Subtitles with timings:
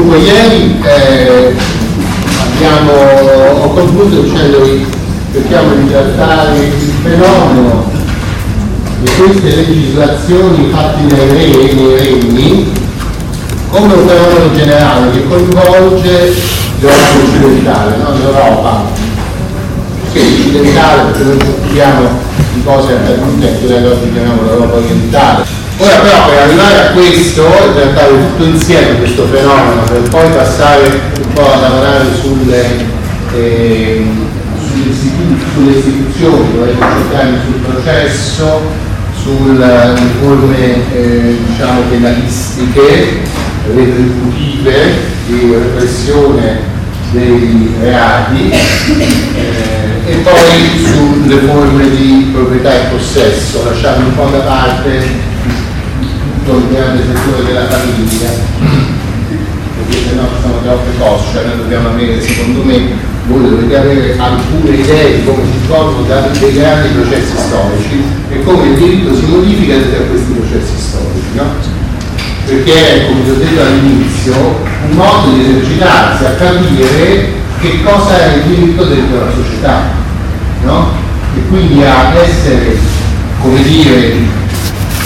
[0.00, 1.54] Dunque, ieri eh,
[2.54, 2.92] abbiamo,
[3.64, 4.86] ho concluso dicendovi
[5.30, 7.84] cerchiamo di trattare il fenomeno
[9.02, 12.72] di queste legislazioni fatte nei, re, nei regni
[13.68, 16.34] come un fenomeno generale che coinvolge
[16.80, 18.14] l'Europa occidentale, no?
[18.16, 18.84] l'Europa,
[20.14, 22.08] che occidentale perché noi ci occupiamo
[22.54, 25.59] di cose accadute che noi oggi chiamiamo l'Europa orientale.
[25.82, 30.82] Ora però per arrivare a questo e trattare tutto insieme questo fenomeno, per poi passare
[31.24, 32.66] un po' a lavorare sulle,
[33.34, 34.04] eh,
[35.54, 38.60] sulle istituzioni, dove concentrarmi sul processo,
[39.22, 43.20] sulle riforme eh, diciamo penalistiche,
[43.74, 44.94] retributive
[45.28, 46.58] di repressione
[47.12, 54.40] dei reati eh, e poi sulle forme di proprietà e possesso, lasciando un po' da
[54.40, 55.29] parte
[56.44, 58.28] tutto il grande settore della famiglia,
[59.76, 64.16] perché se no sono troppe cose, cioè noi dobbiamo avere, secondo me, voi dovete avere
[64.18, 69.26] alcune idee di come si svolgono dei grandi processi storici e come il diritto si
[69.26, 71.28] modifica da questi processi storici.
[71.34, 71.78] No?
[72.46, 77.28] perché è, come vi ho detto all'inizio, un modo di esercitarsi a capire
[77.60, 79.82] che cosa è il diritto dentro la società,
[80.64, 80.90] no?
[81.36, 82.76] E quindi a essere,
[83.40, 84.14] come dire,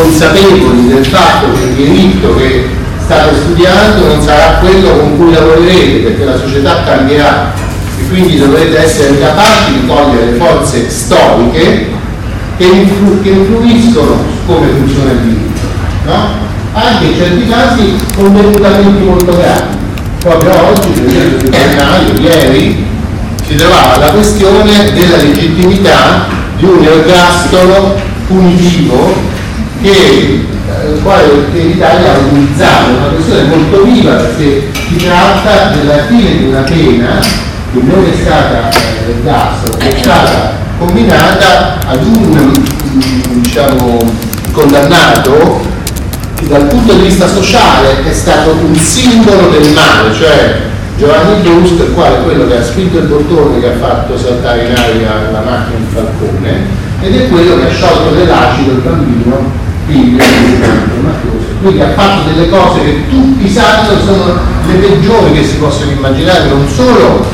[0.00, 2.68] consapevoli del fatto che il diritto che
[3.02, 7.52] state studiando non sarà quello con cui lavorerete, perché la società cambierà
[7.98, 11.86] e quindi dovrete essere capaci di cogliere le forze storiche
[12.56, 15.44] che, influ- che influiscono come funziona il diritto.
[16.04, 16.44] No?
[16.76, 19.76] anche in certi casi con demutamenti molto grandi.
[20.20, 22.86] Proprio oggi, per esempio, sul giornale, ieri,
[23.46, 26.26] si trovava la questione della legittimità
[26.58, 29.14] di un ergastolo punitivo
[29.82, 36.38] che eh, quale l'Italia ha utilizzato, una questione molto viva perché si tratta della fine
[36.38, 37.18] di una pena
[37.72, 42.52] che non è stata eh, ergastolo, è stata combinata ad un
[43.40, 43.98] diciamo,
[44.52, 45.60] condannato
[46.34, 50.60] che dal punto di vista sociale è stato un simbolo del male, cioè
[50.98, 54.74] Giovanni Brusco è quale quello che ha spinto il bottone che ha fatto saltare in
[54.74, 60.22] aria la macchina di Falcone ed è quello che ha sciolto nell'acido il bambino figlio
[60.22, 61.46] di Mafioso.
[61.62, 66.48] Quindi ha fatto delle cose che tutti sanno sono le peggiori che si possono immaginare,
[66.48, 67.24] non solo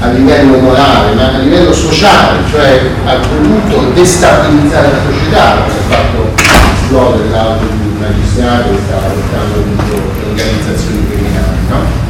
[0.00, 6.32] a livello morale, ma a livello sociale, cioè ha voluto destabilizzare la società, ha fatto
[6.36, 11.56] esplodere l'auto di un magistrato che stava portando dentro le organizzazioni criminali.
[11.68, 12.02] No?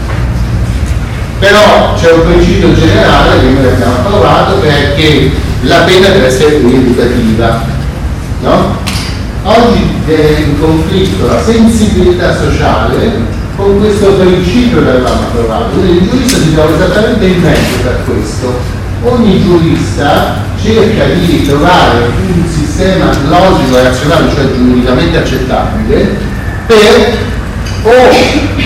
[1.38, 5.30] Però c'è un principio generale che noi abbiamo approvato perché
[5.64, 7.64] la pena deve essere rieducativa.
[8.41, 8.76] No?
[9.42, 15.69] Oggi è in conflitto la sensibilità sociale con questo principio che avevamo.
[15.72, 18.82] Quindi il giurista si trova esattamente in mezzo per questo.
[19.02, 26.16] Ogni giurista cerca di trovare un sistema logico e razionale, cioè giuridicamente accettabile,
[26.66, 27.32] per
[27.82, 27.91] o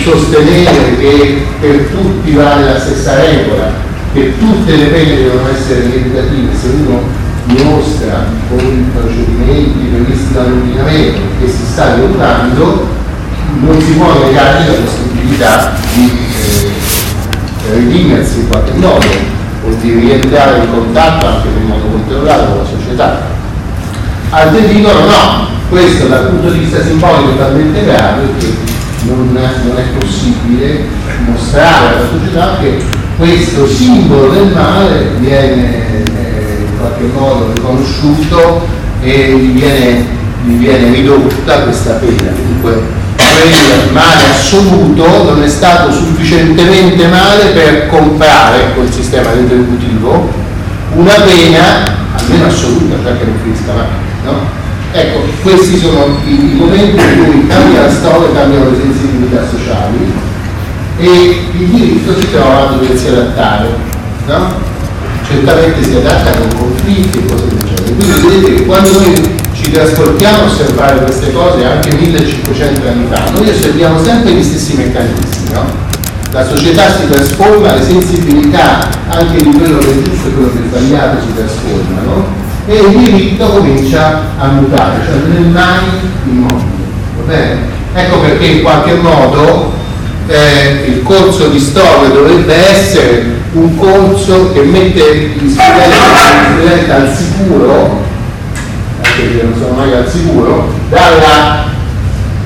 [0.05, 3.73] sostenere che per tutti vale la stessa regola,
[4.13, 7.03] che tutte le pene devono essere rieducative se uno
[7.45, 12.87] dimostra con i procedimenti previsti dall'ordinamento che si sta rieducando,
[13.61, 19.07] non si può negare la possibilità di eh, redimersi in qualche modo
[19.65, 23.21] o di rientrare in contatto anche in modo controllato con la società.
[24.31, 28.55] Altri dicono no, questo dal punto di vista simbolico è talmente grave che
[29.05, 30.87] non, non è possibile
[31.27, 32.85] mostrare alla società che
[33.19, 38.65] questo simbolo del male viene eh, in qualche modo riconosciuto
[39.03, 40.07] e gli viene,
[40.45, 42.31] gli viene ridotta questa pena.
[42.31, 42.81] Dunque
[43.17, 50.31] quel male assoluto non è stato sufficientemente male per comprare col sistema retributivo
[50.95, 53.87] una pena, almeno assoluta, cioè che non finisca mai.
[54.25, 54.57] No?
[54.93, 60.28] Ecco, questi sono i, momenti in cui cambia la storia, cambiano le sensibilità sociali
[60.99, 63.69] e il diritto si trova a doversi adattare.
[64.27, 64.55] No?
[65.27, 67.95] Certamente si adatta con conflitti e cose del genere.
[67.95, 73.31] Quindi vedete che quando noi ci trasportiamo a osservare queste cose anche 1500 anni fa,
[73.31, 75.87] noi osserviamo sempre gli stessi meccanismi, no?
[76.33, 80.59] La società si trasforma, le sensibilità anche di quello che è giusto e quello che
[80.59, 82.27] è sbagliato si trasformano
[82.67, 85.85] e il diritto comincia a mutare, cioè non è mai
[86.29, 87.77] immobile.
[87.95, 89.73] Ecco perché in qualche modo
[90.29, 98.07] eh, il corso di storia dovrebbe essere un corso che mette gli studenti al sicuro
[99.01, 101.67] perché non sono mai al sicuro, dalla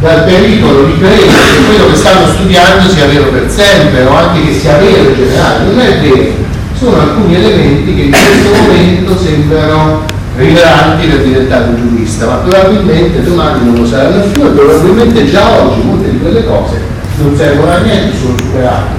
[0.00, 4.46] dal pericolo di credere che quello che stanno studiando sia vero per sempre o anche
[4.46, 5.64] che sia vero in generale.
[5.64, 6.32] Non è vero,
[6.76, 10.02] sono alcuni elementi che in questo momento sembrano
[10.36, 15.48] rilevanti per diventare un giurista, ma probabilmente domani non lo saranno più e probabilmente già
[15.60, 18.94] oggi molte di quelle cose non servono a niente, sono superate.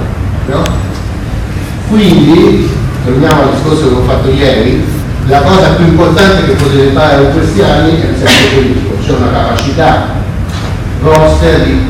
[0.46, 0.62] No?
[1.88, 2.70] Quindi,
[3.04, 4.84] torniamo al discorso che ho fatto ieri,
[5.26, 9.32] la cosa più importante che potete fare in questi anni è sempre quello, c'è una
[9.32, 10.06] capacità
[11.00, 11.80] vostra di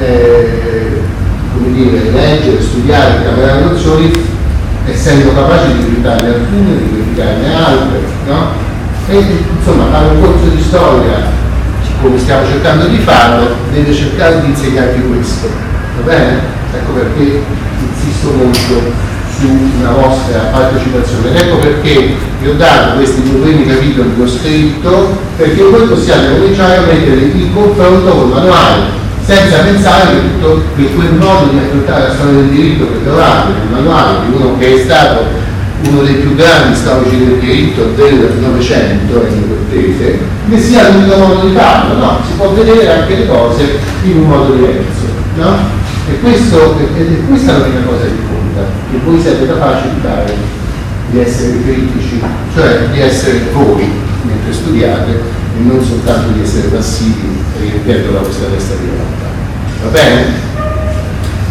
[0.00, 1.00] eh,
[1.72, 4.12] dire, leggere, studiare, cambiare nozioni,
[4.86, 8.62] essendo capaci di verificarne alcune, di verificarne altre, no?
[9.08, 9.24] E
[9.58, 11.42] insomma fare un corso di storia,
[12.00, 15.48] come stiamo cercando di farlo, deve cercare di insegnarvi questo,
[15.96, 16.40] va bene?
[16.72, 17.42] Ecco perché
[17.80, 19.48] insisto molto su
[19.78, 21.30] una vostra partecipazione.
[21.30, 25.86] Ed ecco perché vi ho dato questi due primi capitoli che ho scritto, perché voi
[25.86, 28.80] possiate cominciare a mettere in confronto con il manuale,
[29.24, 33.48] senza pensare che, tutto, che quel modo di affrontare la storia del diritto che trovate
[33.48, 35.42] nel manuale di uno che è stato
[35.86, 40.18] uno dei più grandi storici del diritto del Novecento, in Cortese,
[40.48, 42.18] che sia l'unico modo di farlo, no?
[42.26, 45.06] Si può vedere anche le cose in un modo diverso,
[45.36, 45.82] no?
[46.06, 48.60] E, questo, e questa è la prima cosa che conta,
[48.90, 50.34] che voi siete capaci di fare,
[51.10, 52.20] di essere critici,
[52.54, 53.90] cioè di essere voi
[54.22, 59.32] mentre studiate e non soltanto di essere passivi riempiendo la vostra testa di realtà.
[59.82, 60.53] Va bene?